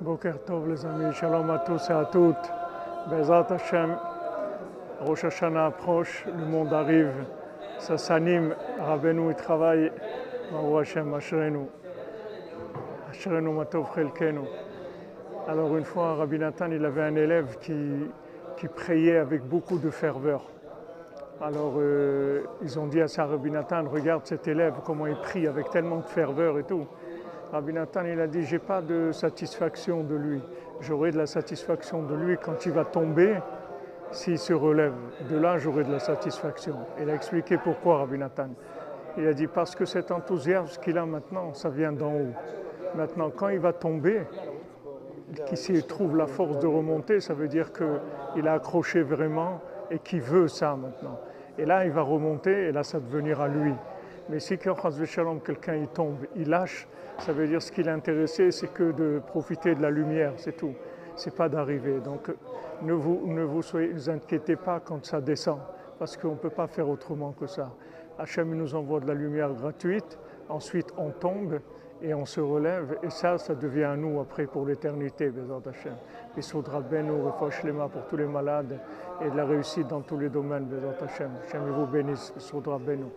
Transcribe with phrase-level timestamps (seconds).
[0.00, 2.36] Boker Tov les amis, shalom à tous et à toutes.
[3.10, 3.96] Bezat Hashem,
[5.00, 7.12] Rosh Hashanah approche, le monde arrive,
[7.78, 9.90] ça s'anime, Rabbeinu il travaille,
[10.52, 11.66] Baruch Hashem, Ashrenu,
[13.10, 14.42] Ashrenu Matov Chelkenu.
[15.48, 18.08] Alors une fois, Rabbi Nathan, il avait un élève qui,
[18.56, 20.44] qui priait avec beaucoup de ferveur.
[21.40, 25.48] Alors euh, ils ont dit à sa Rabbi Nathan, regarde cet élève, comment il prie
[25.48, 26.86] avec tellement de ferveur et tout.
[27.52, 30.42] Rabbi Nathan, il a dit, j'ai pas de satisfaction de lui.
[30.80, 33.36] J'aurai de la satisfaction de lui quand il va tomber,
[34.10, 34.92] s'il se relève.
[35.30, 36.76] De là, j'aurai de la satisfaction.
[37.00, 38.50] Il a expliqué pourquoi, Rabbi Nathan.
[39.16, 42.34] Il a dit, parce que cet enthousiasme qu'il a maintenant, ça vient d'en haut.
[42.94, 44.22] Maintenant, quand il va tomber,
[45.46, 50.20] qu'il trouve la force de remonter, ça veut dire qu'il a accroché vraiment et qu'il
[50.20, 51.18] veut ça maintenant.
[51.56, 53.72] Et là, il va remonter et là, ça va devenir à lui.
[54.28, 56.86] Mais si quelqu'un il tombe, il lâche,
[57.18, 60.74] ça veut dire ce qui l'intéressait, c'est que de profiter de la lumière, c'est tout.
[61.16, 62.00] C'est pas d'arriver.
[62.00, 62.30] Donc
[62.82, 63.62] ne vous, ne vous,
[64.10, 65.58] inquiétez pas quand ça descend,
[65.98, 67.70] parce qu'on ne peut pas faire autrement que ça.
[68.18, 71.60] Hachem nous envoie de la lumière gratuite, ensuite on tombe
[72.00, 75.96] et on se relève, et ça, ça devient à nous après pour l'éternité, Bézard Hachem.
[76.36, 78.78] Et Soudra Benou, Refosh Lema pour tous les malades
[79.20, 81.30] et de la réussite dans tous les domaines, Bézard Hachem.
[81.44, 83.10] Hachem vous bénisse, Soudra Benou.